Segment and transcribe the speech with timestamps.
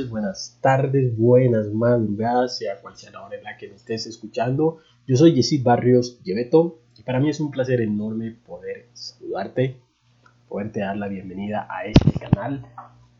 [0.00, 4.78] buenas tardes, buenas madrugadas, sea cual sea la hora en la que me estés escuchando.
[5.06, 9.76] Yo soy Yesid Barrios Lleveto y para mí es un placer enorme poder saludarte,
[10.48, 12.64] poderte dar la bienvenida a este canal,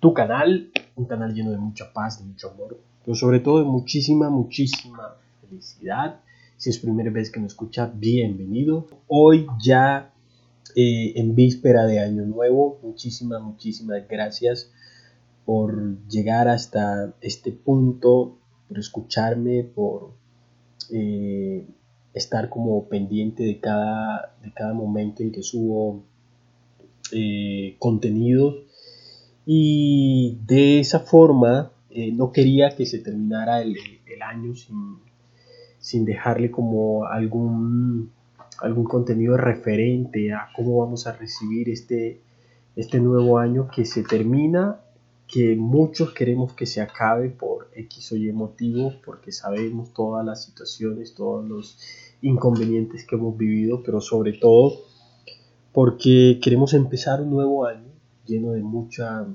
[0.00, 3.64] tu canal, un canal lleno de mucha paz, de mucho amor, pero sobre todo de
[3.64, 6.20] muchísima, muchísima felicidad.
[6.56, 8.86] Si es primera vez que me escucha, bienvenido.
[9.08, 10.10] Hoy ya
[10.74, 12.78] eh, en víspera de Año Nuevo.
[12.82, 14.72] Muchísimas, muchísimas gracias
[15.44, 18.38] por llegar hasta este punto,
[18.68, 20.14] por escucharme, por
[20.90, 21.66] eh,
[22.14, 26.04] estar como pendiente de cada, de cada momento en que subo
[27.12, 28.56] eh, contenidos.
[29.44, 31.72] Y de esa forma
[32.14, 33.76] no quería que se terminara el,
[34.24, 34.98] año sin,
[35.78, 38.12] sin dejarle como algún
[38.62, 42.20] algún contenido referente a cómo vamos a recibir este,
[42.76, 44.80] este nuevo año que se termina,
[45.32, 50.44] que muchos queremos que se acabe por X o Y motivo, porque sabemos todas las
[50.44, 51.78] situaciones, todos los
[52.20, 54.76] inconvenientes que hemos vivido, pero sobre todo
[55.72, 57.88] porque queremos empezar un nuevo año
[58.26, 59.26] lleno de, mucha,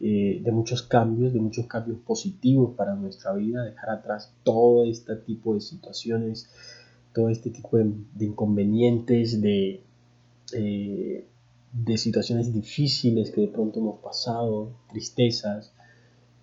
[0.00, 5.14] eh, de muchos cambios, de muchos cambios positivos para nuestra vida, dejar atrás todo este
[5.14, 6.50] tipo de situaciones
[7.14, 9.80] todo este tipo de, inconvenientes, de,
[10.52, 11.26] eh,
[11.74, 15.74] de situaciones difíciles que de pronto hemos pasado, tristezas,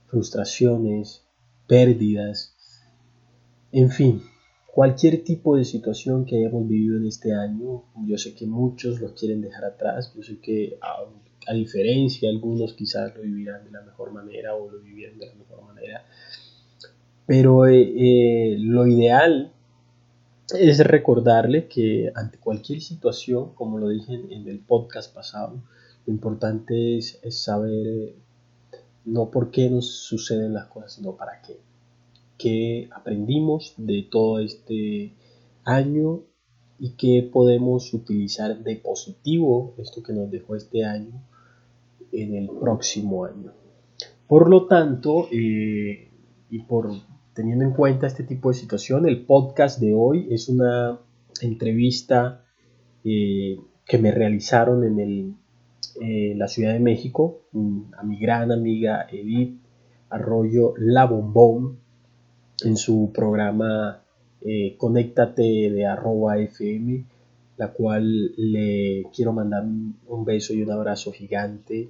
[0.08, 1.26] frustraciones,
[1.68, 2.54] pérdidas,
[3.72, 4.22] en fin,
[4.68, 9.16] cualquier tipo de situación que hayamos vivido en este año, yo sé que muchos lo
[9.16, 14.12] quieren dejar atrás, yo sé que a, diferencia, algunos quizás lo vivirán de la mejor
[14.12, 16.06] manera o lo vivieron de la mejor manera,
[17.26, 19.54] pero eh, eh, lo ideal
[20.54, 25.62] es recordarle que ante cualquier situación, como lo dije en, el podcast pasado,
[26.06, 28.16] lo importante es, saber
[29.06, 31.60] no por qué nos suceden las cosas, sino para qué.
[32.38, 35.14] ¿Qué aprendimos de todo este
[35.64, 36.22] año
[36.80, 41.24] y qué podemos utilizar de positivo, esto que nos dejó este año,
[42.12, 43.54] en el próximo año?
[44.28, 46.10] Por lo tanto, eh,
[46.50, 46.92] y por
[47.34, 51.00] teniendo en cuenta este tipo de situación, el podcast de hoy es una
[51.42, 52.44] entrevista
[53.04, 55.38] eh, que me realizaron en
[56.02, 59.60] eh, la Ciudad de México mm, a mi gran amiga Edith
[60.10, 61.80] Arroyo La Bombón
[62.64, 64.04] en su programa
[64.42, 67.06] eh, Conéctate de arroba FM,
[67.58, 71.90] la cual le quiero mandar un beso y un abrazo gigante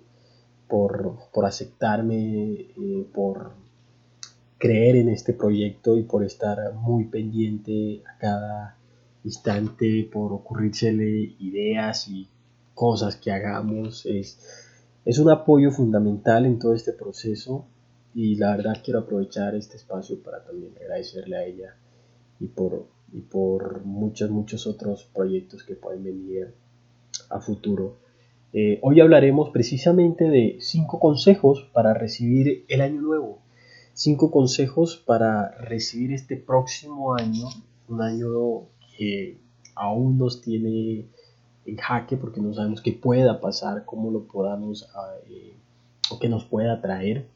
[0.68, 2.68] por, por aceptarme,
[3.14, 3.54] por
[4.62, 8.78] creer en este proyecto y por estar muy pendiente a cada
[9.24, 12.30] instante, por ocurrírsele ideas y
[12.76, 14.06] cosas que hagamos.
[14.06, 14.40] Es,
[15.04, 17.66] es un apoyo fundamental en todo este proceso
[18.14, 21.76] y la verdad quiero aprovechar este espacio para también agradecerle a ella
[22.40, 26.54] y por, y por muchos, muchos otros proyectos que pueden venir
[27.32, 27.98] a futuro.
[28.54, 33.42] Eh, hoy hablaremos precisamente de cinco consejos para recibir el año nuevo
[33.94, 37.48] cinco consejos para recibir este próximo año,
[37.88, 38.30] un año
[38.98, 39.38] que
[39.76, 41.06] aún nos tiene
[41.66, 45.56] en jaque porque no sabemos qué pueda pasar, cómo lo podamos ah, eh,
[46.10, 47.28] o qué nos pueda traer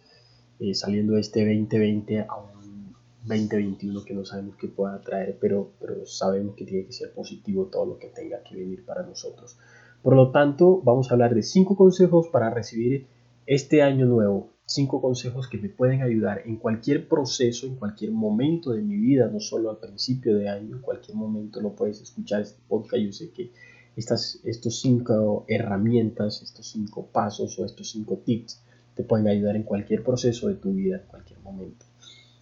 [0.59, 2.95] eh, saliendo este 2020 a un
[3.25, 7.65] 2021 que no sabemos qué pueda traer, pero, pero sabemos que tiene que ser positivo
[7.65, 9.57] todo lo que tenga que venir para nosotros.
[10.03, 13.07] Por lo tanto, vamos a hablar de cinco consejos para recibir
[13.47, 18.71] este año nuevo cinco consejos que me pueden ayudar en cualquier proceso, en cualquier momento
[18.71, 22.41] de mi vida, no solo al principio de año, en cualquier momento lo puedes escuchar
[22.41, 23.03] este podcast.
[23.03, 23.51] Yo sé que
[23.95, 28.61] estas estos cinco herramientas, estos cinco pasos o estos cinco tips
[28.95, 31.85] te pueden ayudar en cualquier proceso de tu vida, en cualquier momento.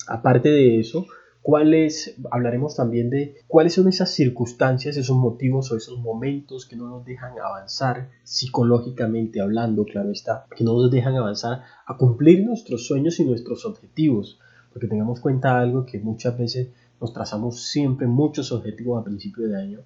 [0.08, 1.06] Aparte de eso,
[1.44, 6.88] cuáles, hablaremos también de cuáles son esas circunstancias, esos motivos o esos momentos que no
[6.88, 12.88] nos dejan avanzar psicológicamente hablando, claro está, que no nos dejan avanzar a cumplir nuestros
[12.88, 14.40] sueños y nuestros objetivos,
[14.72, 16.70] porque tengamos cuenta algo que muchas veces
[17.00, 19.80] nos trazamos siempre muchos objetivos a principio de año,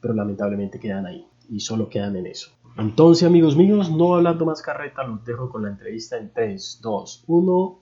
[0.00, 2.52] pero lamentablemente quedan ahí y solo quedan en eso.
[2.78, 7.24] Entonces, amigos míos, no hablando más carreta, los dejo con la entrevista en 3, 2,
[7.26, 7.79] 1,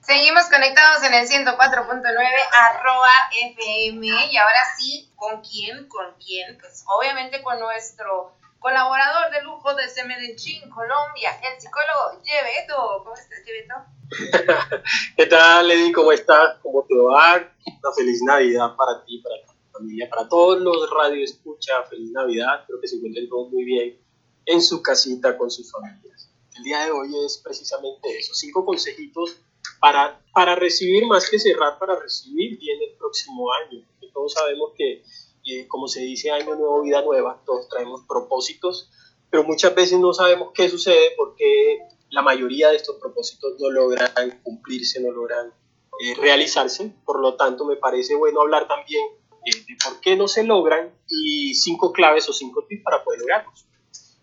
[0.00, 3.12] Seguimos conectados en el 104.9 arroba
[3.52, 5.86] FM y ahora sí, ¿con quién?
[5.86, 6.56] ¿Con quién?
[6.58, 13.04] Pues obviamente con nuestro colaborador de lujo de Medellín, Colombia, el psicólogo Yebeto.
[13.04, 13.74] ¿Cómo estás, Yebeto?
[15.16, 15.92] ¿Qué tal, Lady?
[15.92, 16.56] ¿Cómo estás?
[16.62, 17.36] ¿Cómo te va?
[17.36, 21.82] Una feliz Navidad para ti, para tu familia, para todos los radio escucha.
[21.90, 22.60] Feliz Navidad.
[22.60, 24.00] Espero que se encuentren todos muy bien
[24.46, 26.30] en su casita con sus familias.
[26.56, 29.36] El día de hoy es precisamente eso, cinco consejitos
[29.80, 33.84] para, para recibir más que cerrar, para recibir bien el próximo año.
[34.12, 35.02] Todos sabemos que,
[35.46, 38.90] eh, como se dice, año nuevo, vida nueva, todos traemos propósitos,
[39.30, 41.78] pero muchas veces no sabemos qué sucede porque
[42.10, 44.10] la mayoría de estos propósitos no logran
[44.42, 45.52] cumplirse, no logran
[46.00, 46.92] eh, realizarse.
[47.04, 49.02] Por lo tanto, me parece bueno hablar también
[49.46, 53.20] eh, de por qué no se logran y cinco claves o cinco tips para poder
[53.20, 53.66] lograrlos.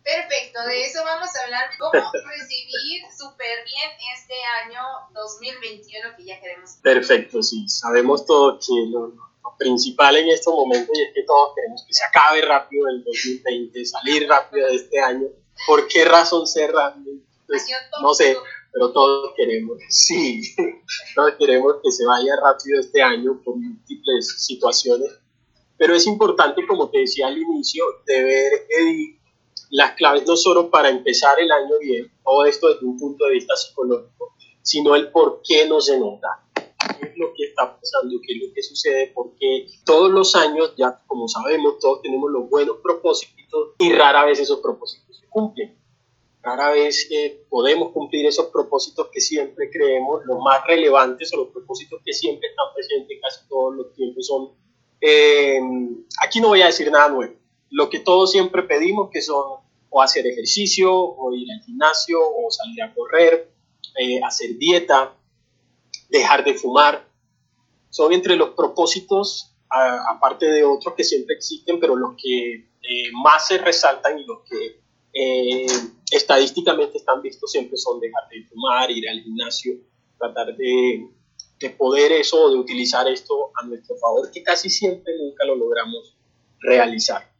[0.07, 4.79] Perfecto, de eso vamos a hablar, cómo recibir súper bien este año
[5.13, 6.77] 2021 que ya queremos.
[6.81, 9.11] Perfecto, sí, sabemos todo que lo,
[9.59, 14.29] principal en estos momentos es que todos queremos que se acabe rápido el 2020, salir
[14.29, 15.27] rápido de este año.
[15.65, 17.17] ¿Por qué razón ser rápido?
[17.45, 17.65] Pues,
[18.01, 18.37] no sé,
[18.71, 20.55] pero todos queremos, sí,
[21.15, 25.19] todos queremos que se vaya rápido este año por múltiples situaciones,
[25.77, 28.67] pero es importante, como te decía al inicio, de ver
[29.69, 33.33] las claves no solo para empezar el año bien, todo esto desde un punto de
[33.33, 38.15] vista psicológico, sino el por qué no se nota, qué es lo que está pasando,
[38.25, 42.49] qué es lo que sucede, porque todos los años, ya como sabemos, todos tenemos los
[42.49, 45.77] buenos propósitos y rara vez esos propósitos se cumplen.
[46.41, 51.47] Rara vez eh, podemos cumplir esos propósitos que siempre creemos, los más relevantes o los
[51.49, 54.51] propósitos que siempre están presentes casi todos los tiempos son,
[55.01, 55.59] eh,
[56.23, 57.33] aquí no voy a decir nada nuevo,
[57.69, 62.51] lo que todos siempre pedimos, que son o hacer ejercicio, o ir al gimnasio, o
[62.51, 63.51] salir a correr,
[63.99, 65.15] eh, hacer dieta,
[66.09, 67.07] dejar de fumar.
[67.89, 73.47] Son entre los propósitos, aparte de otros que siempre existen, pero los que eh, más
[73.47, 74.81] se resaltan y los que
[75.13, 75.65] eh,
[76.11, 79.73] estadísticamente están vistos siempre son dejar de fumar, ir al gimnasio,
[80.17, 81.07] tratar de,
[81.59, 86.15] de poder eso, de utilizar esto a nuestro favor, que casi siempre nunca lo logramos
[86.59, 87.36] realizar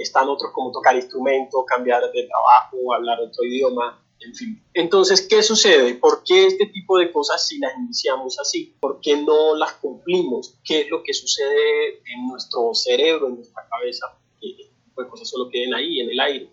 [0.00, 4.62] están otros como tocar instrumento, cambiar de trabajo, hablar otro idioma, en fin.
[4.74, 5.94] Entonces, ¿qué sucede?
[5.94, 8.76] ¿Por qué este tipo de cosas si las iniciamos así?
[8.80, 10.54] ¿Por qué no las cumplimos?
[10.64, 14.18] ¿Qué es lo que sucede en nuestro cerebro, en nuestra cabeza?
[14.40, 16.50] Este tipo cosas solo queden ahí, en el aire.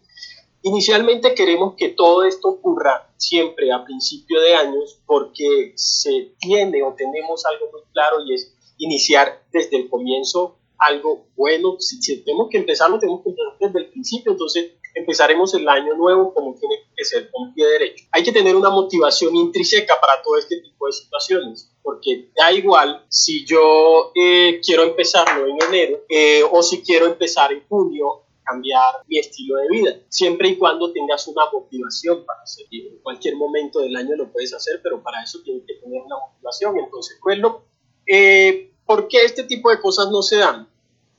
[0.62, 6.94] Inicialmente queremos que todo esto ocurra siempre a principio de años porque se tiene o
[6.94, 11.76] tenemos algo muy claro y es iniciar desde el comienzo algo bueno.
[11.80, 16.34] Si, tenemos que empezarlo, tenemos que empezar desde el principio, entonces empezaremos el año nuevo
[16.34, 18.06] como tiene que ser, con pie derecho.
[18.12, 23.06] Hay que tener una motivación intrínseca para todo este tipo de situaciones, porque da igual
[23.10, 28.96] si yo eh, quiero empezarlo en enero eh, o si quiero empezar en junio cambiar
[29.08, 32.70] mi estilo de vida, siempre y cuando tengas una motivación para hacerlo.
[32.72, 36.16] En cualquier momento del año lo puedes hacer, pero para eso tienes que tener una
[36.18, 36.80] motivación.
[36.80, 37.40] Entonces, pues
[38.08, 40.68] eh, ¿por qué este tipo de cosas no se dan?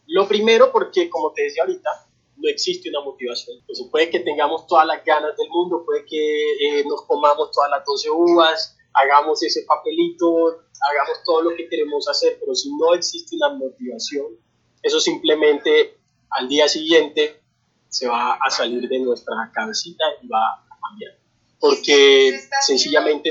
[0.08, 1.88] Lo primero, porque como te decía ahorita,
[2.34, 3.58] no existe una motivación.
[3.60, 7.70] Entonces puede que tengamos todas las ganas del mundo, puede que eh, nos comamos todas
[7.70, 12.92] las 12 uvas, hagamos ese papelito, hagamos todo lo que queremos hacer, pero si no
[12.92, 14.26] existe una motivación,
[14.82, 15.96] eso simplemente
[16.30, 17.40] al día siguiente
[17.88, 21.12] se va a salir de nuestra cabecita y va a cambiar.
[21.60, 23.30] Porque sencillamente...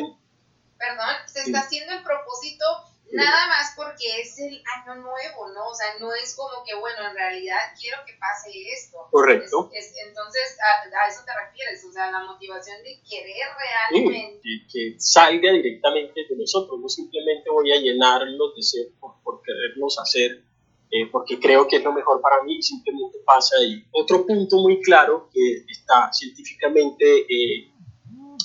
[0.77, 2.63] perdón, se está haciendo el propósito
[3.11, 5.69] Nada más porque es el año nuevo, ¿no?
[5.69, 9.07] O sea, no es como que, bueno, en realidad quiero que pase esto.
[9.09, 9.69] Correcto.
[9.73, 14.41] entonces, a, eso te refieres, o sea, la motivación de querer realmente.
[14.71, 20.43] que, salga directamente de nosotros, no simplemente voy a llenarlos de ser por, quererlos hacer,
[20.91, 23.83] eh, porque creo que es lo mejor para mí simplemente pasa ahí.
[23.91, 27.71] Otro punto muy claro que está científicamente eh,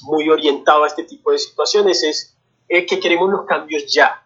[0.04, 2.36] muy orientado a este tipo de situaciones es
[2.68, 4.23] eh, que queremos los cambios ya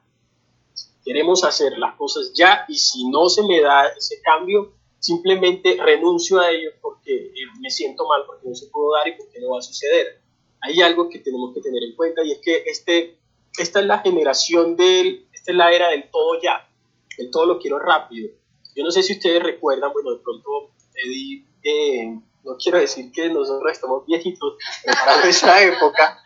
[1.09, 6.39] queremos hacer las cosas ya y si no se me da ese cambio, simplemente renuncio
[6.39, 9.53] a ello porque eh, me siento mal, porque no se puedo dar y porque no
[9.53, 10.21] va a suceder.
[10.61, 13.17] Hay algo que tenemos que tener en cuenta y es que este,
[13.59, 16.69] esta es la generación del, esta es la era del todo ya,
[17.17, 18.31] el todo lo quiero rápido.
[18.77, 23.29] Yo no sé si ustedes recuerdan, bueno, de pronto Eddie, eh, no quiero decir que
[23.29, 26.19] nosotros estamos viejitos, pero para nuestra época,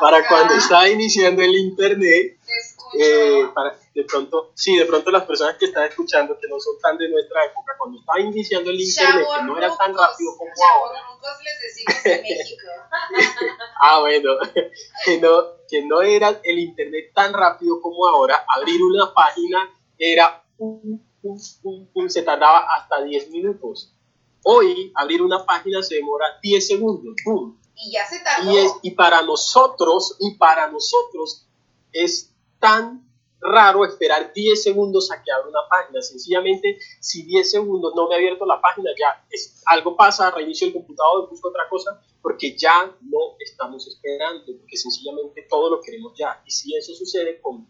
[0.00, 2.38] para cuando estaba iniciando el internet,
[2.92, 3.54] mucho.
[3.54, 6.98] para, de pronto, sí, de pronto las personas que están escuchando, que no son tan
[6.98, 11.00] de nuestra época, cuando estaba iniciando el internet, que no era tan rápido como ahora.
[11.42, 12.66] les en México.
[13.80, 14.32] ah, bueno,
[15.04, 18.44] que no, que no era el internet tan rápido como ahora.
[18.56, 23.94] Abrir una página era un, un, un, se tardaba hasta 10 minutos.
[24.42, 27.14] Hoy, abrir una página se demora 10 segundos.
[27.24, 27.56] ¡Pum!
[27.74, 28.50] Y ya se tardó.
[28.50, 31.46] Y, es, y para nosotros, y para nosotros,
[31.92, 36.00] es tan raro esperar 10 segundos a que abra una página.
[36.02, 40.66] Sencillamente, si 10 segundos no me ha abierto la página, ya es, algo pasa, reinicio
[40.66, 46.12] el computador, busco otra cosa, porque ya no estamos esperando, porque sencillamente todo lo queremos
[46.18, 46.42] ya.
[46.46, 47.66] Y si eso sucede con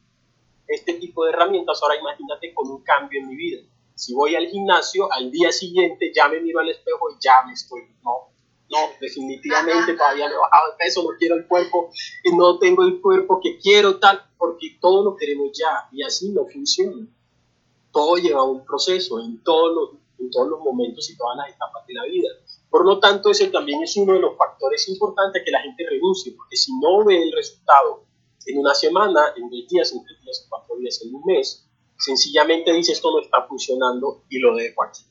[0.66, 3.62] este tipo de herramientas, ahora imagínate con un cambio en mi vida.
[4.00, 7.52] Si voy al gimnasio, al día siguiente ya me miro al espejo y ya me
[7.52, 8.30] estoy, no,
[8.70, 11.90] no, definitivamente todavía no he bajado de peso, no quiero el cuerpo,
[12.24, 16.30] y no tengo el cuerpo que quiero, tal, porque todo lo queremos ya, y así
[16.30, 17.06] no funciona.
[17.92, 21.86] Todo lleva un proceso en todos los, en todos los momentos y todas las etapas
[21.86, 22.28] de la vida.
[22.70, 26.32] Por lo tanto, ese también es uno de los factores importantes que la gente renuncie,
[26.32, 28.04] porque si no ve el resultado
[28.46, 31.69] en una semana, en dos días, en tres días, en cuatro días, en un mes,
[32.00, 35.02] sencillamente dice esto no está funcionando y lo dejo aquí.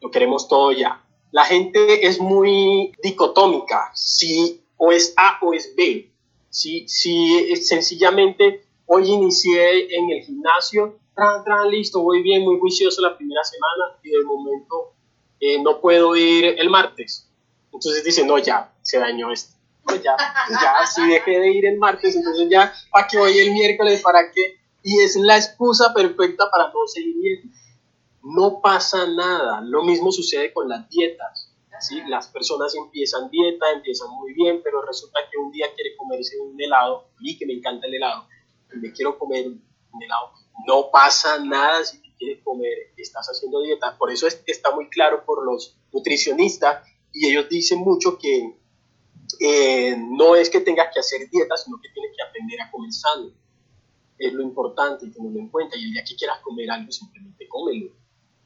[0.00, 5.74] Lo queremos todo ya la gente es muy dicotómica, si o es A o es
[5.76, 6.10] B.
[6.48, 13.00] Si, si sencillamente hoy inicié en el gimnasio, tran, tran, listo, voy bien, muy juicioso
[13.02, 14.94] la primera semana y de momento
[15.38, 17.28] eh, no puedo ir el martes.
[17.72, 19.56] Entonces dice, no, ya, se dañó esto.
[20.02, 20.16] ya,
[20.50, 24.02] ya, si dejé de ir el martes, entonces ya, ¿para qué voy el miércoles?
[24.02, 24.59] ¿Para qué?
[24.82, 27.52] Y es la excusa perfecta para no seguir bien
[28.22, 29.60] no pasa nada.
[29.62, 31.52] Lo mismo sucede con las dietas.
[31.80, 32.02] ¿sí?
[32.08, 36.60] Las personas empiezan dieta, empiezan muy bien, pero resulta que un día quiere comerse un
[36.60, 38.26] helado, y que me encanta el helado,
[38.74, 40.32] y me quiero comer un helado.
[40.66, 43.96] No pasa nada si quieres comer, estás haciendo dieta.
[43.96, 48.56] Por eso es, está muy claro por los nutricionistas y ellos dicen mucho que
[49.40, 52.92] eh, no es que tengas que hacer dieta, sino que tienes que aprender a comer
[52.92, 53.32] sano.
[54.20, 55.76] Es lo importante y tenerlo en cuenta.
[55.76, 57.90] Y el día que quieras comer algo, simplemente cómelo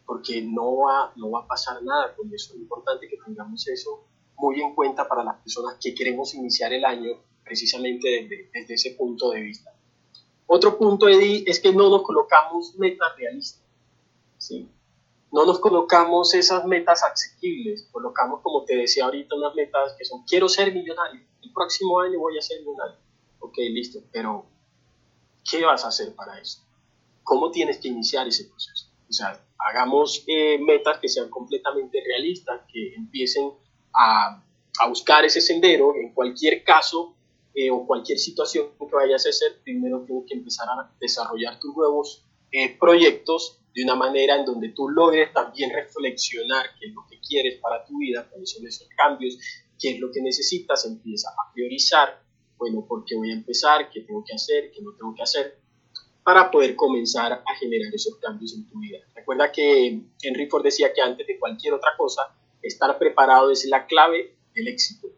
[0.06, 2.54] porque no va, no va a pasar nada con eso.
[2.54, 4.04] Es importante que tengamos eso
[4.36, 7.12] muy en cuenta para las personas que queremos iniciar el año
[7.42, 9.72] precisamente desde, desde ese punto de vista.
[10.46, 13.62] Otro punto, Eddie, es que no nos colocamos metas realistas.
[14.38, 14.68] ¿sí?
[15.32, 20.22] No nos colocamos esas metas asequibles, colocamos, como te decía ahorita, unas metas que son,
[20.24, 22.96] quiero ser millonario, el próximo año voy a ser millonario.
[23.40, 24.46] Ok, listo, pero
[25.48, 26.60] ¿qué vas a hacer para eso?
[27.22, 28.88] ¿Cómo tienes que iniciar ese proceso?
[29.08, 33.50] O sea, hagamos eh, metas que sean completamente realistas, que empiecen
[33.94, 34.42] a,
[34.80, 35.94] a, buscar ese sendero.
[35.94, 37.14] En cualquier caso
[37.54, 41.74] eh, o cualquier situación que vayas a hacer, primero tienes que empezar a desarrollar tus
[41.76, 47.04] nuevos eh, proyectos de una manera en donde tú logres también reflexionar qué es lo
[47.08, 49.38] que quieres para tu vida, cuáles son esos cambios,
[49.78, 52.23] qué es lo que necesitas, empieza a priorizar,
[52.58, 55.58] bueno, por qué voy a empezar, qué tengo que hacer, qué no tengo que hacer,
[56.22, 58.98] para poder comenzar a generar esos cambios en tu vida.
[59.14, 63.86] Recuerda que Henry Ford decía que antes de cualquier otra cosa, estar preparado es la
[63.86, 65.08] clave del éxito.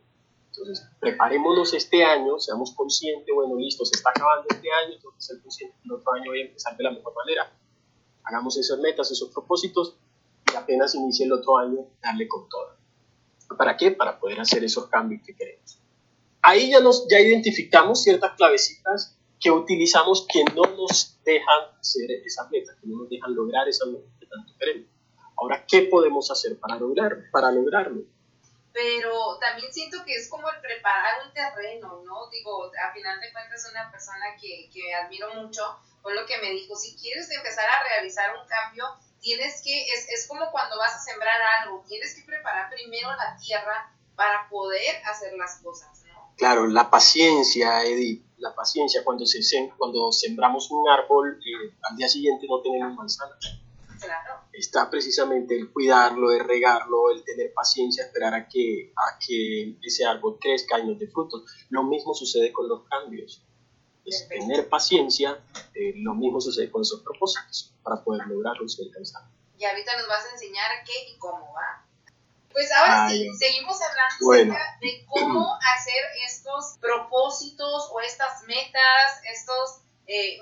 [0.51, 5.23] Entonces, preparémonos este año, seamos conscientes, bueno, listo, se está acabando este año, tengo que
[5.23, 7.53] ser consciente que el otro año voy a empezar de la mejor manera.
[8.25, 9.97] Hagamos esas metas, esos propósitos
[10.53, 12.75] y apenas inicie el otro año, darle con todo.
[13.57, 13.93] ¿Para qué?
[13.93, 15.79] Para poder hacer esos cambios que queremos.
[16.49, 22.49] Ahí ya, nos, ya identificamos ciertas clavecitas que utilizamos que no nos dejan hacer esas
[22.53, 24.89] metas, que no nos dejan lograr esas metas que tanto queremos.
[25.37, 28.03] Ahora, ¿qué podemos hacer para, lograr, para lograrlo?
[28.73, 32.31] Pero también siento que es como el preparar un terreno, ¿no?
[32.31, 35.63] Digo, a final de cuentas, una persona que, que admiro mucho
[36.01, 38.85] fue lo que me dijo, si quieres empezar a realizar un cambio,
[39.21, 43.37] tienes que, es, es como cuando vas a sembrar algo, tienes que preparar primero la
[43.37, 46.06] tierra para poder hacer las cosas.
[46.37, 49.03] Claro, la paciencia, Edith la paciencia.
[49.05, 49.41] Cuando, se,
[49.77, 53.37] cuando sembramos un árbol, eh, al día siguiente no tenemos manzana.
[54.01, 54.43] Claro.
[54.53, 60.05] Está precisamente el cuidarlo, el regarlo, el tener paciencia, esperar a que, a que ese
[60.05, 61.45] árbol crezca y nos dé frutos.
[61.71, 63.43] Lo mismo sucede con los cambios.
[64.05, 65.43] Es tener paciencia,
[65.75, 69.33] eh, lo mismo sucede con esos propósitos para poder lograrlos y alcanzarlos.
[69.59, 71.86] Y ahorita nos vas a enseñar qué y cómo va.
[72.57, 80.39] Pues ahora sí, seguimos hablando de cómo hacer estos propósitos o estas metas, estos, eh,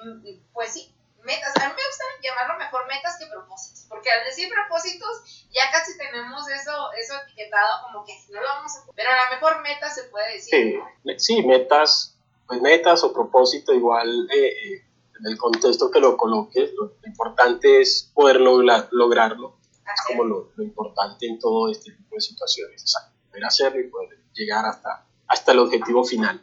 [0.53, 0.95] pues sí,
[1.25, 1.53] metas.
[1.57, 5.99] A mí me gusta llamarlo mejor metas que propósitos, porque al decir propósitos ya casi
[5.99, 8.93] tenemos eso, eso etiquetado como que no lo vamos a...
[8.95, 10.81] Pero a lo mejor metas se puede decir.
[11.05, 12.17] Sí, sí metas,
[12.47, 14.29] pues metas o propósito igual.
[14.31, 14.85] Eh, eh,
[15.19, 19.57] en el contexto que lo coloques, lo, importante es poder lograrlo.
[19.87, 22.95] Es como lo, importante en todo este tipo de situaciones,
[23.29, 26.43] poder hacerlo y poder llegar hasta, hasta el objetivo final.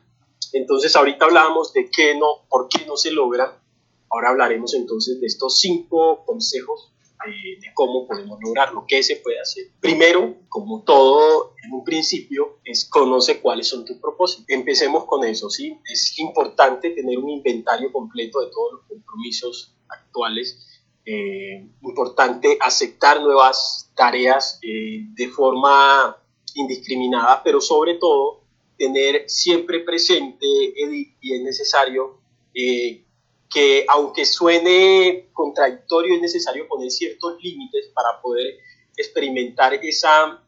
[0.53, 3.62] Entonces, ahorita hablábamos de qué no, por qué no se logra.
[4.10, 6.91] Ahora hablaremos entonces de estos cinco consejos
[7.27, 9.67] eh, de cómo podemos lograrlo, qué se puede hacer.
[9.79, 14.45] Primero, como todo en un principio, es conoce cuáles son tus propósitos.
[14.50, 15.79] Empecemos con eso, ¿sí?
[15.86, 20.71] Es importante tener un inventario completo de todos los compromisos actuales.
[21.03, 26.15] Eh, importante aceptar nuevas tareas eh, de forma
[26.53, 28.41] indiscriminada, pero sobre todo
[28.77, 32.20] tener siempre presente, Edith, y es necesario
[32.53, 33.03] eh,
[33.50, 38.58] que aunque suene contradictorio, es necesario poner ciertos límites para poder
[38.96, 40.43] experimentar esa,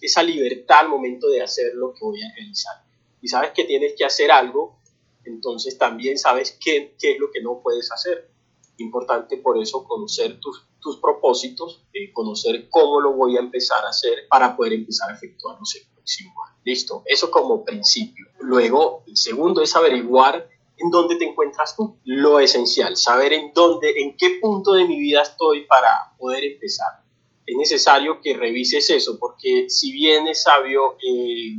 [0.00, 2.82] esa libertad al momento de hacer lo que voy a realizar.
[3.20, 4.78] Y sabes que tienes que hacer algo,
[5.24, 8.30] entonces también sabes qué, qué es lo que no puedes hacer.
[8.78, 14.26] Importante por eso conocer tus, propósitos, eh, conocer cómo lo voy a empezar a hacer
[14.28, 16.56] para poder empezar a efectuarlos el próximo año.
[16.64, 18.26] Listo, eso como principio.
[18.40, 21.98] Luego, el segundo es averiguar en dónde te encuentras tú.
[22.04, 27.02] Lo esencial, saber en dónde, en qué punto de mi vida estoy para poder empezar.
[27.44, 31.56] Es necesario que revises eso, porque si bien es sabio, eh,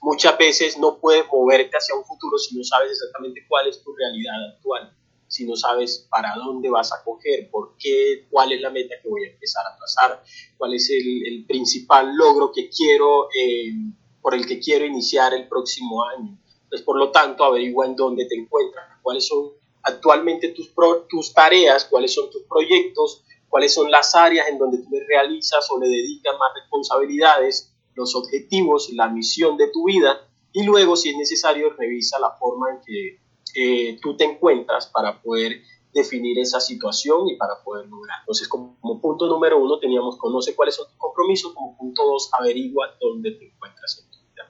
[0.00, 3.94] muchas veces no puedes moverte hacia un futuro si no sabes exactamente cuál es tu
[3.94, 4.96] realidad actual,
[5.28, 9.08] si no sabes para dónde vas a coger, por qué, cuál es la meta que
[9.08, 10.22] voy a empezar a trazar,
[10.56, 13.72] cuál es el, principal logro que quiero, eh,
[14.20, 16.38] por el que quiero iniciar el próximo año.
[16.68, 19.52] Pues, por lo tanto, averigua en dónde te encuentras, cuáles son
[19.82, 20.72] actualmente tus,
[21.08, 25.70] tus tareas, cuáles son tus proyectos, cuáles son las áreas en donde tú le realizas
[25.70, 31.10] o le dedicas más responsabilidades, los objetivos, la misión de tu vida y luego, si
[31.10, 33.20] es necesario, revisa la forma en que
[33.56, 38.18] eh, tú te encuentras para poder definir esa situación y para poder lograr.
[38.20, 42.30] Entonces, como, como, punto número uno, teníamos conoce cuáles son tus compromisos, como punto dos,
[42.38, 44.06] averigua dónde te encuentras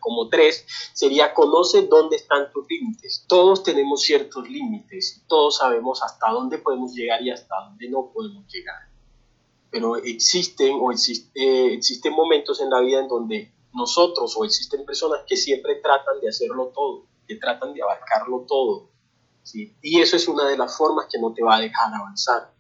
[0.07, 3.25] como tres, sería conoce dónde están tus límites.
[3.27, 8.47] Todos tenemos ciertos límites, todos sabemos hasta dónde podemos llegar y hasta dónde no podemos
[8.47, 8.89] llegar.
[9.69, 15.23] Pero existen o existe, existen momentos en la vida en donde nosotros o existen personas
[15.26, 18.91] que siempre tratan de hacerlo todo, que tratan de abarcarlo todo.
[19.54, 22.52] Y eso es una de las formas que no te va a dejar avanzar.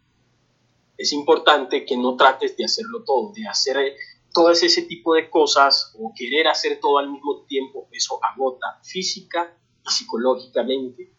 [0.96, 3.96] Es importante que no trates de hacerlo todo, de hacer
[4.36, 9.56] todo ese tipo de cosas o querer hacer todo al mismo tiempo, eso agota física
[9.82, 11.10] y psicológicamente,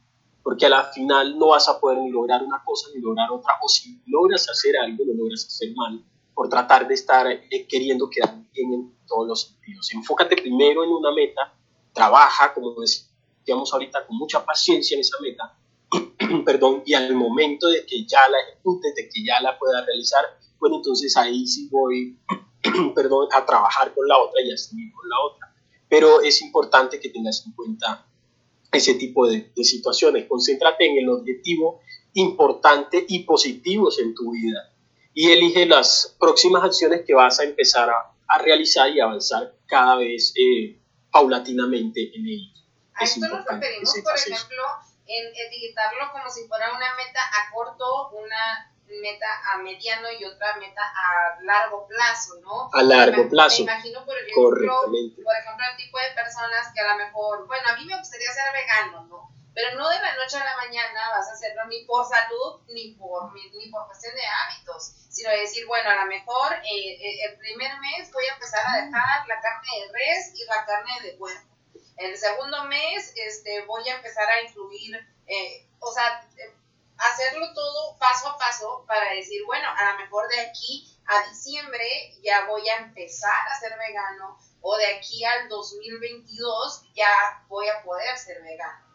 [0.44, 3.54] porque a la final no vas a poder ni lograr una cosa ni lograr otra,
[3.64, 6.04] o si logras hacer algo, lo logras hacer mal,
[6.36, 9.92] por tratar de estar eh, queriendo quedar bien en todos los sentidos.
[9.94, 11.56] Enfócate primero en una meta,
[11.94, 12.76] trabaja, como
[13.48, 15.58] decíamos ahorita, con mucha paciencia en esa meta,
[16.46, 20.26] perdón, y al momento de que ya la ejecutes, de que ya la puedas realizar,
[20.60, 22.20] bueno, entonces ahí sí voy
[22.94, 25.56] perdón, a trabajar con la otra y a seguir con la otra.
[25.88, 28.06] Pero es importante que tengas en cuenta
[28.74, 30.28] ese tipo de, situaciones.
[30.28, 31.80] Concéntrate en el objetivo
[32.16, 34.74] importante y positivos en tu vida
[35.14, 40.34] y elige las próximas acciones que vas a empezar a, realizar y avanzar cada vez
[40.36, 40.78] eh,
[41.10, 42.67] paulatinamente en ellos.
[42.98, 44.64] A esto nos referimos, por ejemplo,
[45.06, 50.56] en etiquetarlo como si fuera una meta a corto, una meta a mediano y otra
[50.58, 52.70] meta a largo plazo, ¿no?
[52.74, 53.64] A largo plazo.
[53.64, 57.70] Me imagino, por ejemplo, por ejemplo, el tipo de personas que a lo mejor, bueno,
[57.70, 59.30] a mí me gustaría ser vegano, ¿no?
[59.54, 62.94] Pero no de la noche a la mañana vas a hacerlo ni por salud ni
[62.94, 67.38] por, ni, por cuestión de hábitos, sino decir, bueno, a lo mejor eh, eh, el
[67.40, 71.18] primer mes voy a empezar a dejar la carne de res y la carne de
[71.18, 71.57] puerco.
[71.98, 74.96] El segundo mes este, voy a empezar a incluir,
[75.28, 76.28] eh, o sea,
[76.98, 81.86] hacerlo todo paso a paso para decir, bueno, a lo mejor de aquí a diciembre
[82.24, 87.84] ya voy a empezar a ser vegano o de aquí al 2022 ya voy a
[87.84, 88.88] poder ser vegano.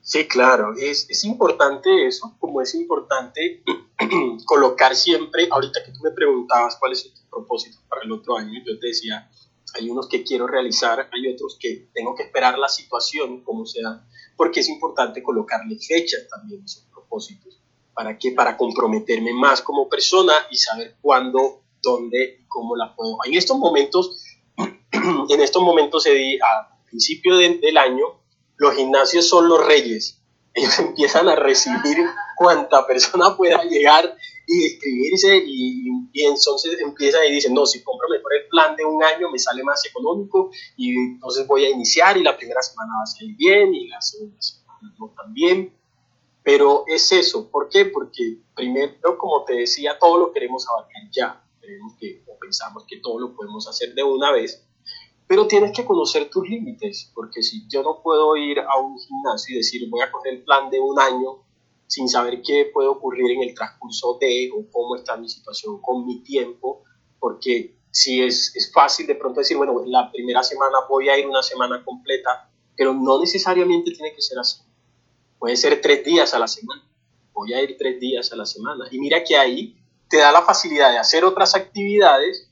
[0.00, 3.62] Sí, claro, es, es importante eso, como es importante
[4.44, 8.60] colocar siempre, ahorita que tú me preguntabas cuáles son tus propósitos para el otro año,
[8.66, 9.30] yo te decía,
[9.74, 14.06] hay unos que quiero realizar, hay otros que tengo que esperar la situación, como sea,
[14.36, 17.60] porque es importante colocarle fechas también a esos propósitos.
[17.92, 18.32] ¿Para qué?
[18.32, 23.18] Para comprometerme más como persona y saber cuándo, dónde y cómo la puedo.
[23.24, 24.24] En estos momentos,
[24.58, 28.20] en estos momentos, a principio del año,
[28.56, 30.20] los gimnasios son los reyes.
[30.54, 31.98] Ellos empiezan a recibir
[32.36, 38.08] cuanta persona pueda llegar y escribirse y, y, entonces empieza y dice, no, si compro
[38.08, 42.16] mejor el plan de un año me sale más económico y entonces voy a iniciar
[42.16, 45.74] y la primera semana va a salir bien y la segunda semana no tan bien.
[46.42, 47.86] Pero es eso, ¿por qué?
[47.86, 52.98] Porque primero, como te decía, todo lo queremos abarcar ya, creemos que, o pensamos que
[52.98, 54.62] todo lo podemos hacer de una vez,
[55.26, 59.54] pero tienes que conocer tus límites, porque si yo no puedo ir a un gimnasio
[59.54, 61.43] y decir voy a coger el plan de un año
[61.86, 66.06] sin saber qué puede ocurrir en el transcurso de o cómo está mi situación con
[66.06, 66.82] mi tiempo,
[67.18, 71.26] porque si es, es fácil de pronto decir, bueno, la primera semana voy a ir
[71.26, 74.62] una semana completa, pero no necesariamente tiene que ser así.
[75.38, 76.82] Puede ser tres días a la semana.
[77.32, 78.86] Voy a ir tres días a la semana.
[78.90, 79.76] Y mira que ahí
[80.08, 82.48] te da la facilidad de hacer otras actividades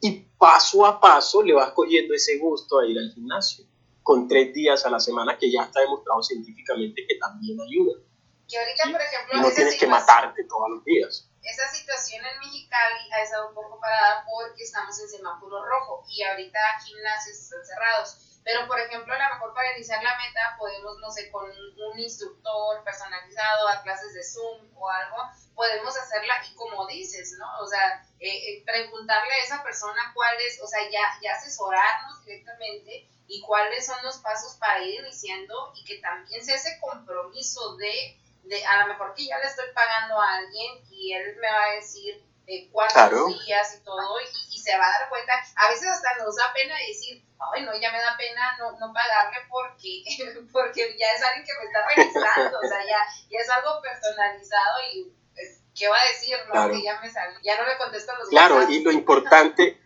[0.00, 3.64] y paso a paso le vas cogiendo ese gusto a ir al gimnasio
[4.02, 8.00] con tres días a la semana que ya está demostrado científicamente que también ayuda.
[8.48, 11.28] Que ahorita, por ejemplo, no tienes que matarte todos los días.
[11.42, 16.22] Esa situación en Mexicali ha estado un poco parada porque estamos en semáforo rojo y
[16.22, 20.98] ahorita gimnasios están cerrados pero, por ejemplo, a lo mejor para iniciar la meta podemos,
[21.00, 25.16] no sé, con un instructor personalizado, a clases de Zoom o algo,
[25.54, 27.46] podemos hacerla y como dices, ¿no?
[27.60, 33.06] O sea, eh, eh, preguntarle a esa persona cuáles, o sea, ya, ya asesorarnos directamente
[33.26, 38.18] y cuáles son los pasos para ir iniciando y que también sea ese compromiso de,
[38.48, 41.64] de a lo mejor que ya le estoy pagando a alguien y él me va
[41.64, 45.68] a decir eh, cuántos días y todo y, y, se va a dar cuenta, a
[45.68, 49.38] veces hasta nos da pena decir, ay, no, ya me da pena no, no pagarle
[49.50, 50.02] porque,
[50.52, 52.98] porque ya es alguien que me está registrando, o sea, ya,
[53.30, 56.36] ya es algo personalizado y pues, ¿qué va a decir?
[56.52, 59.80] No, que ya me salió, ya no le contesto los Claro, y lo importante,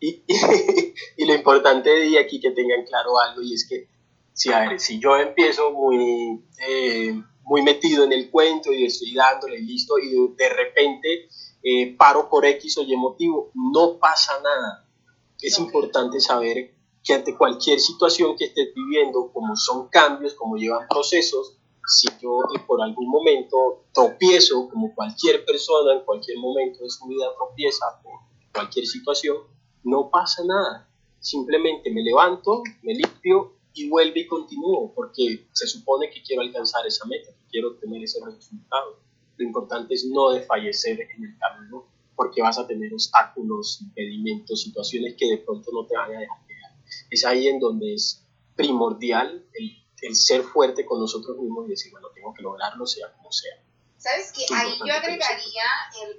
[0.00, 0.24] y,
[1.16, 3.88] y, lo importante de aquí que tengan claro algo, y es que,
[4.40, 9.12] si, a ver, si yo empiezo muy, eh, muy metido en el cuento y estoy
[9.12, 11.28] dándole listo, y de, de repente
[11.62, 14.88] eh, paro por X o Y motivo, no pasa nada.
[15.42, 16.74] Es importante saber
[17.04, 22.38] que ante cualquier situación que estés viviendo, como son cambios, como llevan procesos, si yo
[22.66, 28.14] por algún momento tropiezo, como cualquier persona en cualquier momento de su vida tropieza por
[28.54, 29.36] cualquier situación,
[29.84, 30.88] no pasa nada.
[31.18, 36.86] Simplemente me levanto, me limpio y vuelvo y continúo, porque se supone que quiero alcanzar
[36.86, 38.98] esa meta, que quiero tener ese resultado.
[39.36, 45.14] Lo importante es no desfallecer en el camino, porque vas a tener obstáculos, impedimentos, situaciones
[45.16, 46.38] que de pronto no te van a dejar
[47.10, 48.24] es ahí en donde es
[48.56, 53.12] primordial el, el, ser fuerte con nosotros mismos y decir, bueno, tengo que lograrlo sea
[53.12, 53.56] como sea.
[53.96, 54.46] ¿Sabes qué?
[54.54, 55.64] Ahí yo agregaría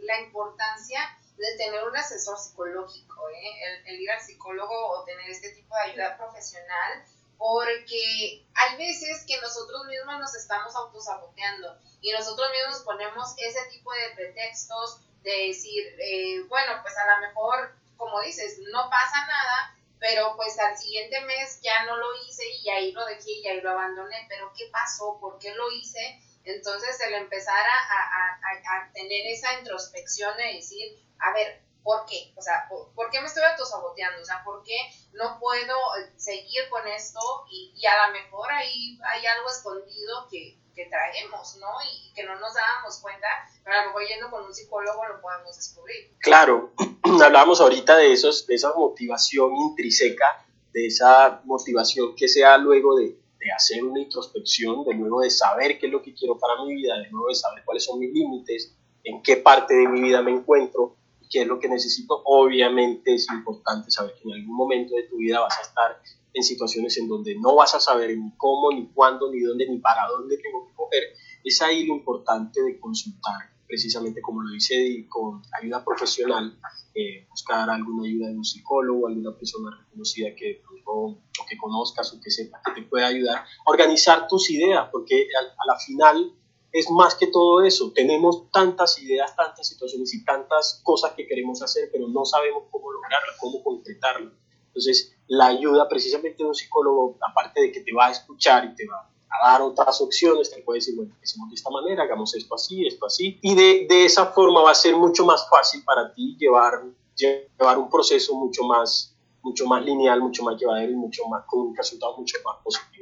[0.03, 0.99] la importancia
[1.37, 3.81] de tener un asesor psicológico, ¿eh?
[3.87, 7.03] el, ir al psicólogo o tener este tipo de ayuda profesional,
[7.41, 13.91] porque hay veces que nosotros mismos nos estamos autosaboteando y nosotros mismos ponemos ese tipo
[13.93, 19.75] de pretextos de decir, eh, bueno, pues a lo mejor, como dices, no pasa nada,
[19.99, 23.61] pero pues al siguiente mes ya no lo hice y ahí lo dejé y ahí
[23.61, 25.17] lo abandoné, pero ¿qué pasó?
[25.19, 26.21] ¿Por qué lo hice?
[26.45, 32.33] Entonces el empezar a, tener esa introspección de decir, a ver, ¿por qué?
[32.35, 34.21] O sea, ¿por, qué me estoy autosaboteando?
[34.21, 34.77] O sea, ¿por qué
[35.13, 35.75] no puedo
[36.15, 37.19] seguir con esto?
[37.49, 41.67] Y, a lo mejor ahí hay algo escondido que, que traemos, ¿no?
[41.91, 43.27] Y que no nos dábamos cuenta,
[43.63, 46.15] pero a lo mejor yendo con un psicólogo lo podemos descubrir.
[46.19, 46.73] Claro,
[47.23, 53.17] hablábamos ahorita de, esos, de esa motivación intrínseca, de esa motivación que sea luego de,
[53.39, 56.75] de hacer una introspección, de luego de saber qué es lo que quiero para mi
[56.75, 60.21] vida, de luego de saber cuáles son mis límites, en qué parte de mi vida
[60.21, 60.95] me encuentro
[61.31, 62.21] qué es lo que necesito.
[62.25, 66.01] Obviamente es importante saber que en algún momento de tu vida vas a estar
[66.33, 69.79] en situaciones en donde no vas a saber ni cómo, ni cuándo, ni dónde, ni
[69.79, 71.03] para dónde tengo que coger,
[71.43, 76.57] es ahí lo importante de consultar, precisamente como lo dice con ayuda profesional,
[76.93, 81.17] eh, buscar alguna ayuda de un psicólogo, alguna persona reconocida que, o
[81.49, 85.65] que conozcas o que sepa que te pueda ayudar a organizar tus ideas, porque a,
[85.65, 86.33] la final
[86.71, 87.91] es más que todo eso.
[87.93, 92.91] Tenemos tantas ideas, tantas situaciones y tantas cosas que queremos hacer, pero no sabemos cómo
[92.91, 94.33] lograrlas, cómo concretarlas.
[94.67, 98.75] Entonces, la ayuda precisamente de un psicólogo, aparte de que te va a escuchar y
[98.75, 102.33] te va a dar otras opciones, te puede decir, bueno, hacemos de esta manera, hagamos
[102.35, 105.83] esto así, esto así, y de, de esa forma va a ser mucho más fácil
[105.83, 106.83] para ti llevar,
[107.15, 111.67] llevar un proceso mucho más, mucho más lineal, mucho más llevadero y mucho más, con
[111.67, 113.01] un resultado mucho más positivo.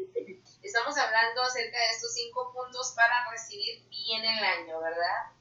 [0.69, 5.34] Estamos hablando acerca de estos cinco puntos para recibir bien el año, ¿verdad?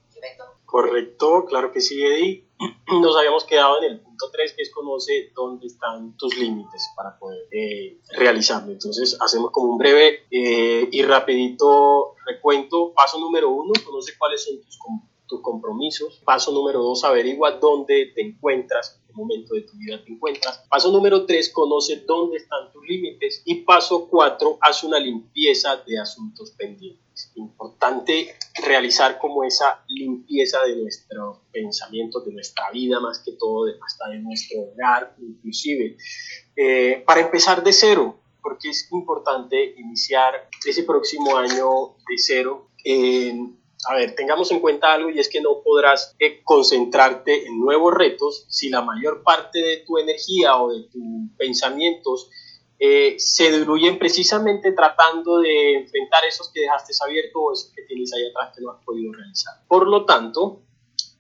[0.64, 2.48] Correcto, claro que sí, Eddie.
[3.02, 7.18] Nos habíamos quedado en el punto 3, que es conoce dónde están tus límites para
[7.18, 8.72] poder eh, realizarlo.
[8.72, 12.94] Entonces, hacemos como un breve eh, y rapidito recuento.
[12.94, 14.78] Paso número uno, conoce cuáles son tus,
[15.28, 16.20] tus compromisos.
[16.24, 20.64] Paso número dos, averigua dónde te encuentras, en qué momento de tu vida te encuentras.
[20.68, 23.42] Paso número tres, conoce dónde están tus límites.
[23.44, 27.30] Y paso cuatro, haz una limpieza de asuntos pendientes.
[27.34, 34.08] Importante realizar como esa limpieza de nuestros pensamientos, de nuestra vida, más que todo, hasta
[34.08, 35.96] de nuestro hogar, inclusive.
[36.56, 42.70] Eh, para empezar de cero, porque es importante iniciar ese próximo año de cero.
[43.86, 47.94] A ver, tengamos en cuenta algo y es que no podrás eh, concentrarte en nuevos
[47.94, 52.30] retos si la mayor parte de tu energía o de tus pensamientos
[52.80, 58.12] eh, se diluyen precisamente tratando de enfrentar esos que dejaste abiertos o esos que tienes
[58.14, 59.54] ahí atrás que no has podido realizar.
[59.66, 60.62] Por lo tanto,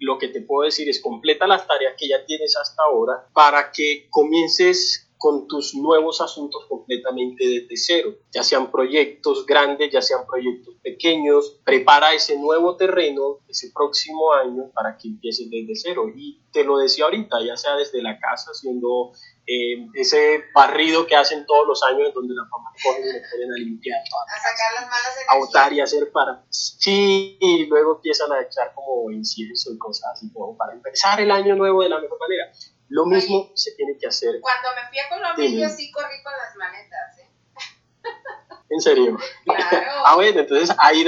[0.00, 3.72] lo que te puedo decir es completa las tareas que ya tienes hasta ahora para
[3.72, 10.26] que comiences con tus nuevos asuntos completamente desde cero, ya sean proyectos grandes, ya sean
[10.26, 16.04] proyectos pequeños, prepara ese nuevo terreno ese próximo año para que empieces desde cero.
[16.14, 19.10] Y te lo decía ahorita, ya sea desde la casa, haciendo
[19.46, 23.20] eh, ese barrido que hacen todos los años en donde las mamás cogen y le
[23.30, 26.44] ponen a limpiar, a sacar las malas a botar y hacer para...
[26.50, 31.30] Sí, y luego empiezan a echar como incienso y cosas así, como para empezar el
[31.30, 32.52] año nuevo de la mejor manera.
[32.88, 34.40] Lo mismo se tiene que hacer.
[34.40, 37.30] Cuando me fui a Colombia, yo sí corrí con las maletas, ¿eh?
[38.70, 39.18] ¿En serio?
[39.44, 40.02] Claro.
[40.06, 41.04] ah, bueno, entonces ahí,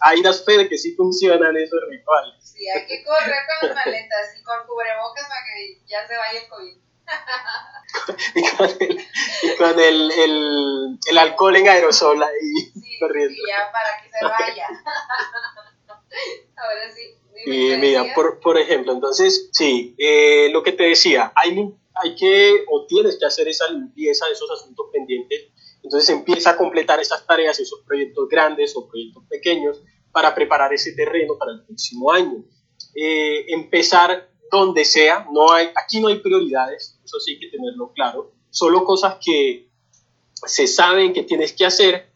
[0.00, 2.34] ahí das fe de que sí funcionan esos rituales.
[2.42, 6.40] Sí, hay que correr con las maletas y con cubrebocas para que ya se vaya
[6.40, 6.78] el COVID.
[8.34, 9.08] y con, el,
[9.42, 13.34] y con el, el, el, alcohol en aerosol ahí sí, corriendo.
[13.34, 14.68] Sí, ya para que se vaya.
[16.56, 17.18] Ahora sí.
[17.46, 21.56] Y mira, por, por, ejemplo, entonces, sí, eh, lo que te decía, hay,
[21.94, 25.46] hay que o tienes que hacer esa limpieza de esos asuntos pendientes.
[25.82, 30.92] Entonces empieza a completar esas tareas, esos proyectos grandes o proyectos pequeños para preparar ese
[30.92, 32.44] terreno para el próximo año.
[32.94, 37.92] Eh, empezar donde sea, no hay, aquí no hay prioridades, eso sí hay que tenerlo
[37.92, 39.68] claro, solo cosas que
[40.46, 42.10] se saben que tienes que hacer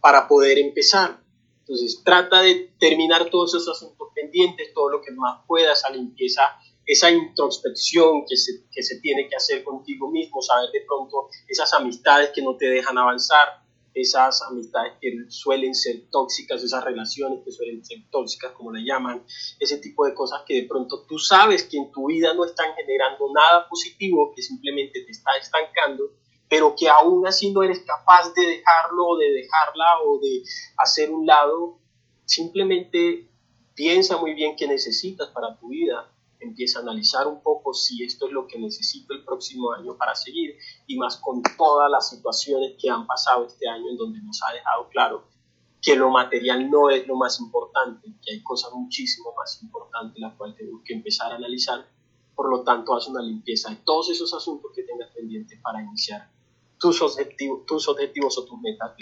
[0.00, 1.20] para poder empezar.
[1.60, 6.42] Entonces trata de terminar todos esos asuntos pendientes, todo lo que más puedas, esa limpieza,
[6.84, 11.72] esa introspección que se, que se tiene que hacer contigo mismo, saber de pronto esas
[11.74, 17.52] amistades que no te dejan avanzar, esas amistades que suelen ser tóxicas, esas relaciones que
[17.52, 19.24] suelen ser tóxicas, como le llaman,
[19.60, 22.74] ese tipo de cosas que de pronto tú sabes que en tu vida no están
[22.74, 26.10] generando nada positivo, que simplemente te está estancando
[26.48, 30.42] pero que aún así no eres capaz de dejarlo de dejarla o de
[30.78, 31.78] hacer un lado,
[32.24, 33.28] simplemente
[33.76, 36.10] piensa muy bien qué necesitas para tu vida,
[36.40, 40.14] empieza a analizar un poco si esto es lo que necesito el próximo año para
[40.14, 44.42] seguir y más con todas las situaciones que han pasado este año en donde nos
[44.42, 45.24] ha dejado claro
[45.80, 50.34] que lo material no es lo más importante, que hay cosas muchísimo más importantes las
[50.34, 51.86] cuales tenemos que empezar a analizar.
[52.34, 56.28] Por lo tanto, haz una limpieza de todos esos asuntos que tengas pendientes para iniciar
[56.78, 58.92] tus objetivos, tus objetivos o tus metas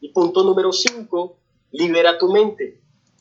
[0.00, 1.36] Y punto número 5,
[1.72, 2.80] libera tu mente,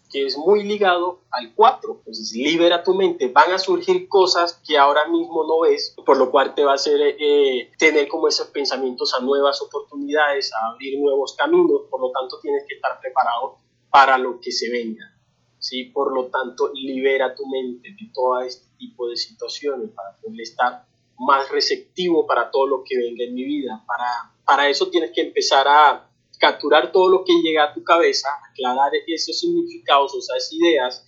[0.10, 1.96] que es muy ligado al 4.
[2.00, 3.28] Entonces, libera tu mente.
[3.30, 6.76] Van a surgir cosas que ahora mismo no ves, por lo cual te va a
[6.76, 11.82] hacer eh, tener como esos pensamientos a nuevas oportunidades, a abrir nuevos caminos.
[11.90, 13.58] Por lo tanto, tienes que estar preparado
[13.90, 15.18] para lo que se venga.
[15.60, 15.86] ¿sí?
[15.86, 20.86] Por lo tanto, libera tu mente de todo este tipo de situaciones para poder estar
[21.20, 23.84] más receptivo para todo lo que venga en mi vida.
[23.88, 28.30] Para, para eso tienes que empezar a capturar todo lo que llega a tu cabeza,
[28.52, 31.06] aclarar esos significados, esas ideas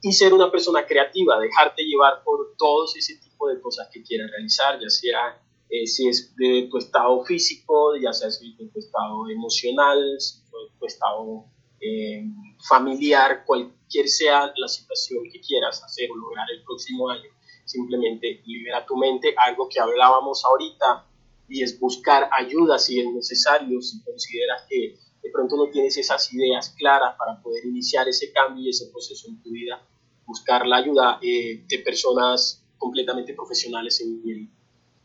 [0.00, 4.30] y ser una persona creativa, dejarte llevar por todos ese tipo de cosas que quieras
[4.30, 8.68] realizar, ya sea eh, si es de tu estado físico, ya sea si es de
[8.68, 11.44] tu estado emocional, de tu estado
[11.80, 12.24] eh,
[12.68, 17.30] familiar, cualquier sea la situación que quieras hacer o lograr el próximo año
[17.68, 21.06] simplemente libera tu mente, algo que hablábamos ahorita,
[21.48, 26.32] y es buscar ayuda si es necesario, si consideras que de pronto no tienes esas
[26.32, 29.82] ideas claras para poder iniciar ese cambio y ese proceso en tu vida,
[30.26, 34.48] buscar la ayuda eh, de personas completamente profesionales en el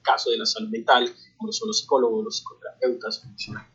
[0.01, 3.25] caso de la salud mental, como son los psicólogos, los psicoterapeutas,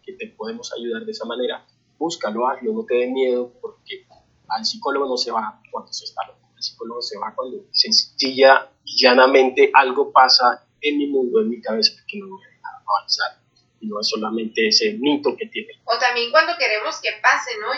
[0.03, 1.67] que te podemos ayudar de esa manera.
[1.99, 4.07] Búscalo, hazlo, no te dé miedo, porque
[4.47, 8.71] al psicólogo no se va cuando se está loco el psicólogo se va cuando sencilla
[8.85, 12.58] y llanamente algo pasa en mi mundo, en mi cabeza, que no me
[12.89, 13.39] avanzar.
[13.81, 15.81] No es solamente ese mito que tiene.
[15.85, 17.69] O también cuando queremos que pase, ¿no?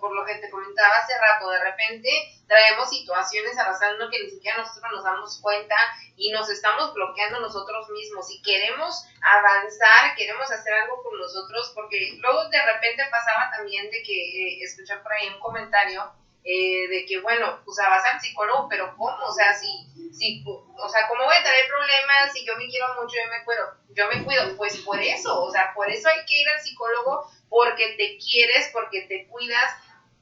[0.00, 2.08] por lo que te comentaba hace rato, de repente
[2.46, 5.74] traemos situaciones arrastrando que ni siquiera nosotros nos damos cuenta
[6.16, 12.16] y nos estamos bloqueando nosotros mismos y queremos avanzar, queremos hacer algo por nosotros, porque
[12.20, 16.12] luego de repente pasaba también de que eh, escuché por ahí un comentario
[16.50, 19.22] eh, de que, bueno, o sea, vas al psicólogo, pero ¿cómo?
[19.26, 19.68] O sea, si,
[20.14, 23.44] si, o sea, ¿cómo voy a tener problemas si yo me quiero mucho, yo me
[23.44, 23.64] cuido?
[23.90, 27.30] Yo me cuido, pues por eso, o sea, por eso hay que ir al psicólogo,
[27.50, 29.74] porque te quieres, porque te cuidas,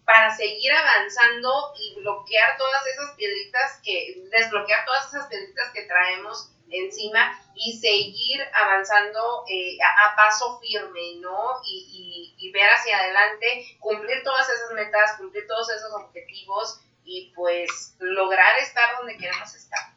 [0.05, 6.56] para seguir avanzando y bloquear todas esas piedritas que, desbloquear todas esas piedritas que traemos
[6.71, 11.61] encima y seguir avanzando eh, a, paso firme, ¿no?
[11.67, 17.97] Y, y, ver hacia adelante, cumplir todas esas metas, cumplir todos esos objetivos y pues
[18.01, 19.97] lograr estar donde queremos estar.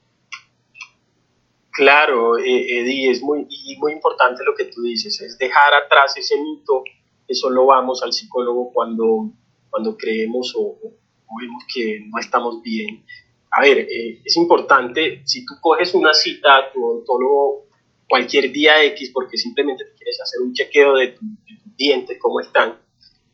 [1.71, 6.37] Claro, eh, Eddie, es muy, muy importante lo que tú dices, es dejar atrás ese
[6.37, 6.83] mito
[7.27, 9.31] que solo vamos al psicólogo cuando,
[9.69, 10.77] cuando creemos o
[11.39, 13.05] vemos que no estamos bien
[13.51, 17.67] a ver, eh, es importante, si tú coges una cita a tu odontólogo
[18.07, 21.27] cualquier día X porque simplemente te quieres hacer un chequeo de, tus
[21.75, 22.79] dientes, cómo están,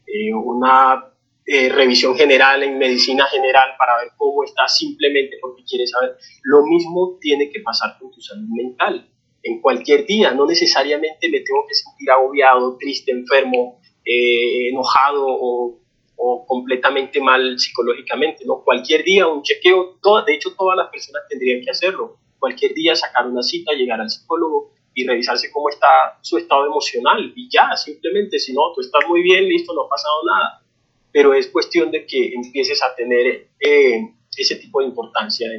[0.07, 1.05] eh, una
[1.45, 6.65] eh, revisión general en medicina general para ver cómo estás simplemente porque quieres saber, lo
[6.65, 9.09] mismo tiene que pasar con tu salud mental.
[9.43, 15.84] En cualquier día, no necesariamente me tengo que sentir agobiado, triste, enfermo, enojado o
[16.17, 18.63] o completamente mal psicológicamente, ¿no?
[18.63, 23.27] Cualquier día un chequeo, de hecho todas las personas tendrían que hacerlo, cualquier día sacar
[23.27, 25.87] una cita, llegar al psicólogo y revisarse cómo está
[26.21, 29.89] su estado emocional y ya, simplemente, si no, tú estás muy bien, listo, no ha
[29.89, 30.63] pasado nada,
[31.11, 35.49] pero es cuestión de que empieces a tener eh, ese tipo de importancia,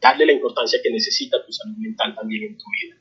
[0.00, 2.96] darle la importancia que necesita tu salud mental también en tu vida.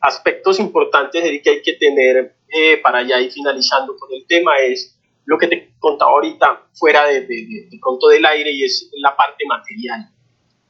[0.00, 4.93] Aspectos importantes que hay que tener eh, para ya ir finalizando con el tema es
[5.26, 9.16] lo que te contaba ahorita fuera de, de, de, pronto del aire y es la
[9.16, 10.10] parte material.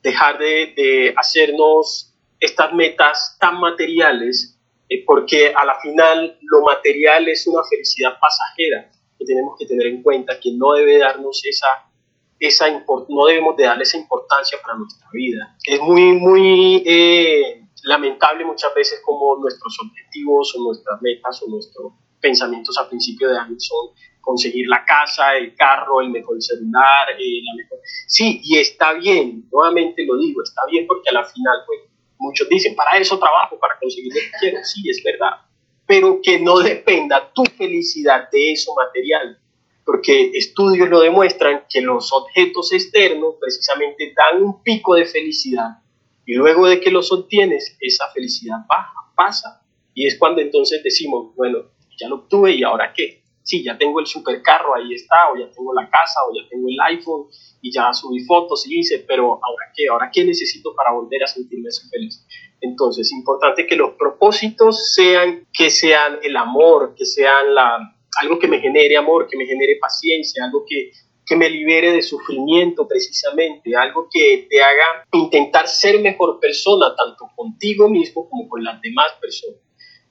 [0.02, 7.46] Dejar de, hacernos estas metas tan materiales eh, porque a la final lo material es
[7.46, 11.90] una felicidad pasajera que tenemos que tener en cuenta que no debe darnos esa,
[12.38, 12.68] esa
[13.08, 15.56] no debemos de darle esa importancia para nuestra vida.
[15.64, 21.92] Es muy, muy eh, lamentable muchas veces como nuestros objetivos o nuestras metas o nuestros
[22.20, 23.90] pensamientos a principio de año son
[24.24, 27.78] conseguir la casa, el carro, el mejor celular, eh, la mejor...
[28.06, 31.80] Sí, y está bien, nuevamente lo digo, está bien porque a la final, pues,
[32.18, 35.42] muchos dicen, para eso trabajo, para conseguir lo que quiero, sí, es verdad,
[35.86, 39.38] pero que no dependa tu felicidad de eso material,
[39.84, 45.82] porque estudios lo demuestran que los objetos externos precisamente dan un pico de felicidad
[46.24, 51.34] y luego de que los obtienes, esa felicidad baja, pasa, y es cuando entonces decimos,
[51.36, 55.38] bueno, ya lo obtuve y ahora qué, sí, ya tengo el supercarro, ahí está, o
[55.38, 57.26] ya tengo la casa, o ya tengo el iPhone,
[57.60, 61.26] y ya subí fotos y hice, pero ahora qué, ahora qué necesito para volver a
[61.26, 62.26] sentirme feliz.
[62.60, 67.78] Entonces, es importante que los propósitos sean, que sean el amor, que sean la,
[68.20, 70.92] algo que me genere amor, que me genere paciencia, algo que,
[71.26, 77.30] que me libere de sufrimiento precisamente, algo que te haga intentar ser mejor persona, tanto
[77.36, 79.60] contigo mismo como con las demás personas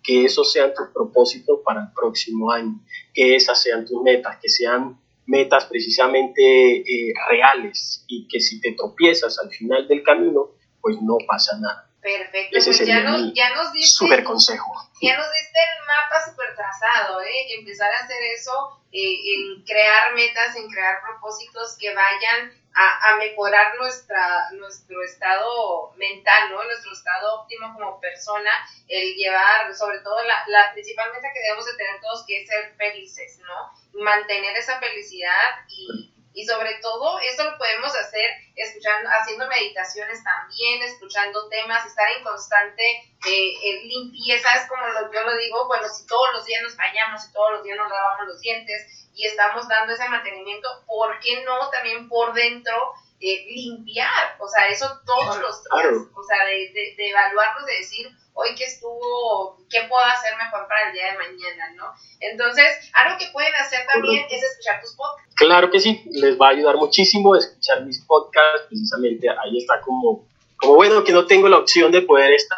[0.04, 2.80] que esos sean tus propósitos para el próximo año,
[3.13, 8.74] que esas sean tus metas, que sean metas precisamente eh, reales y que si te
[8.74, 11.89] tropiezas al final del camino, pues no pasa nada.
[12.02, 14.74] Perfecto, Ese pues ya, nos, ya nos diste, super consejo.
[15.02, 17.56] Ya nos diste el mapa súper trazado, ¿eh?
[17.58, 18.52] Empezar a hacer eso,
[18.92, 26.50] eh, en crear metas, en crear propósitos que vayan a, mejorar nuestra, nuestro estado mental,
[26.52, 26.64] ¿no?
[26.64, 28.50] Nuestro estado óptimo como persona,
[28.88, 32.48] el llevar, sobre todo, la, la principal meta que debemos de tener todos, que es
[32.48, 34.02] ser felices, ¿no?
[34.02, 40.82] Mantener esa felicidad y, y sobre todo, eso lo podemos hacer escuchando, haciendo meditaciones también,
[40.82, 42.84] escuchando temas, estar en constante
[43.28, 47.24] eh, limpieza, es como lo, yo lo digo, bueno, si todos los días nos bañamos,
[47.24, 51.43] si todos los días nos lavamos los dientes, y estamos dando ese mantenimiento, ¿por qué
[51.43, 54.36] no también por dentro eh, limpiar?
[54.39, 58.56] O sea, eso todos los días, o sea, de, de, de evaluarnos, de decir, hoy
[58.56, 61.86] que estuvo, qué puedo hacer mejor para el día de mañana, ¿no?
[62.19, 65.36] Entonces, algo que pueden hacer también es escuchar tus podcasts.
[65.36, 70.28] Claro que sí, les va a ayudar muchísimo escuchar mis podcasts, precisamente ahí está como,
[70.58, 72.58] como bueno que no tengo la opción de poder estar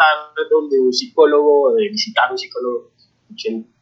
[0.49, 2.91] donde un psicólogo, de visitar un psicólogo,
[3.23, 3.75] escuchen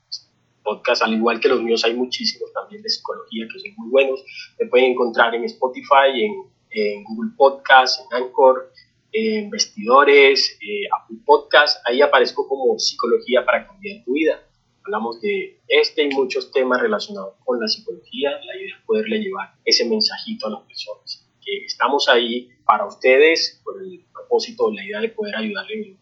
[0.63, 4.23] podcast, al igual que los míos, hay muchísimos también de psicología que son muy buenos.
[4.60, 6.32] Me pueden encontrar en Spotify, en,
[6.71, 8.71] en Google Podcast, en Anchor,
[9.13, 11.79] en Vestidores, eh, Apple Podcast.
[11.87, 14.44] Ahí aparezco como Psicología para cambiar tu vida.
[14.83, 18.31] Hablamos de este y muchos temas relacionados con la psicología.
[18.31, 21.25] La idea es poderle llevar ese mensajito a las personas.
[21.46, 25.98] Que estamos ahí para ustedes, por el propósito, la idea de poder ayudarles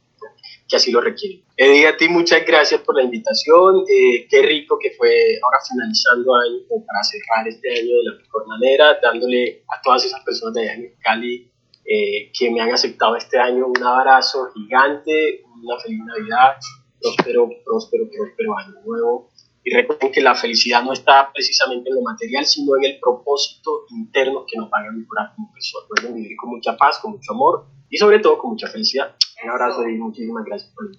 [0.67, 1.43] que así lo requieren.
[1.57, 3.83] Eddie, a ti muchas gracias por la invitación.
[3.89, 5.11] Eh, qué rico que fue
[5.43, 10.23] ahora finalizando año para cerrar este año de la mejor manera, dándole a todas esas
[10.23, 11.50] personas de allá en Cali
[11.85, 16.57] eh, que me han aceptado este año un abrazo gigante, una feliz Navidad,
[16.99, 19.29] próspero, próspero, próspero año nuevo.
[19.63, 23.85] Y recuerden que la felicidad no está precisamente en lo material, sino en el propósito
[23.89, 25.87] interno que nos haga mejorar como personas.
[25.87, 29.15] Pueden vivir con mucha paz, con mucho amor y sobre todo con mucha felicidad.
[29.43, 30.89] Un abrazo y muchísimas gracias por.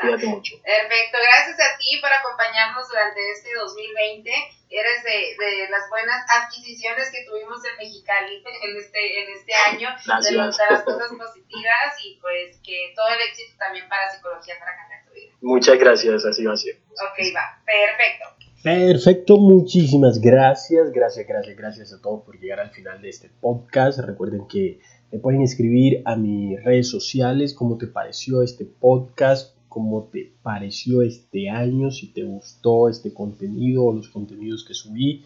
[0.00, 0.54] Cuídate mucho.
[0.62, 4.30] Perfecto, gracias a ti por acompañarnos durante este 2020.
[4.68, 9.88] Eres de, de las buenas adquisiciones que tuvimos en Mexicali en este, en este año,
[9.94, 14.76] de, de, las cosas positivas y pues que todo el éxito también para psicología para
[14.76, 15.32] cambiar tu vida.
[15.40, 16.82] Muchas gracias, así va a ser.
[16.90, 18.36] Ok, va, perfecto.
[18.66, 24.00] Perfecto, muchísimas gracias, gracias, gracias, gracias a todos por llegar al final de este podcast.
[24.00, 24.80] Recuerden que
[25.12, 31.02] me pueden escribir a mis redes sociales cómo te pareció este podcast, cómo te pareció
[31.02, 35.24] este año, si te gustó este contenido o los contenidos que subí.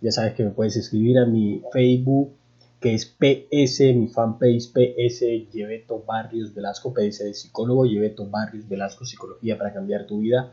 [0.00, 2.32] Ya sabes que me puedes escribir a mi Facebook,
[2.80, 9.04] que es PS, mi fanpage PS, Lleveto Barrios Velasco, PS de psicólogo, Lleveto Barrios Velasco,
[9.04, 10.52] Psicología para cambiar tu vida.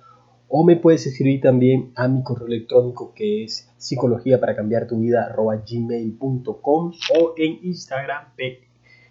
[0.50, 5.00] O me puedes escribir también a mi correo electrónico que es psicología para cambiar tu
[5.00, 8.26] vida gmail.com o en Instagram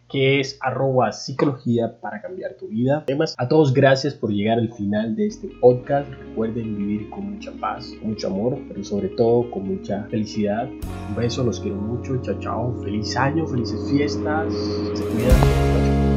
[0.08, 3.04] que es arroba psicología para cambiar tu vida.
[3.06, 6.10] Además, a todos gracias por llegar al final de este podcast.
[6.10, 10.68] Recuerden vivir con mucha paz, mucho amor, pero sobre todo con mucha felicidad.
[11.10, 12.20] Un beso, los quiero mucho.
[12.22, 12.82] Chao, chao.
[12.82, 14.52] Feliz año, felices fiestas.
[14.94, 16.07] Se cuidan.